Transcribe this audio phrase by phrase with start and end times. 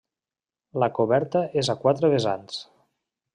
[0.83, 2.59] La coberta és a quatre vessants.